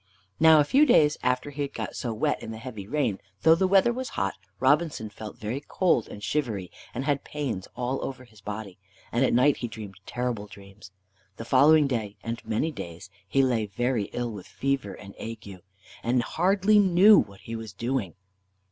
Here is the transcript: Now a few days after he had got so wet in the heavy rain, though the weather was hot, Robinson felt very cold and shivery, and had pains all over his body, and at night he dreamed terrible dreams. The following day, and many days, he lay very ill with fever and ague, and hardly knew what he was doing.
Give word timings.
Now 0.39 0.59
a 0.59 0.63
few 0.63 0.83
days 0.87 1.19
after 1.21 1.51
he 1.51 1.61
had 1.61 1.75
got 1.75 1.95
so 1.95 2.11
wet 2.11 2.41
in 2.41 2.49
the 2.49 2.57
heavy 2.57 2.87
rain, 2.87 3.19
though 3.43 3.53
the 3.53 3.67
weather 3.67 3.93
was 3.93 4.09
hot, 4.17 4.33
Robinson 4.59 5.11
felt 5.11 5.37
very 5.37 5.61
cold 5.61 6.07
and 6.07 6.23
shivery, 6.23 6.71
and 6.95 7.05
had 7.05 7.23
pains 7.23 7.67
all 7.75 8.03
over 8.03 8.23
his 8.23 8.41
body, 8.41 8.79
and 9.11 9.23
at 9.23 9.31
night 9.31 9.57
he 9.57 9.67
dreamed 9.67 9.99
terrible 10.07 10.47
dreams. 10.47 10.89
The 11.37 11.45
following 11.45 11.85
day, 11.85 12.15
and 12.23 12.43
many 12.43 12.71
days, 12.71 13.11
he 13.27 13.43
lay 13.43 13.67
very 13.67 14.05
ill 14.05 14.31
with 14.31 14.47
fever 14.47 14.95
and 14.95 15.13
ague, 15.19 15.61
and 16.01 16.23
hardly 16.23 16.79
knew 16.79 17.19
what 17.19 17.41
he 17.41 17.55
was 17.55 17.71
doing. 17.71 18.15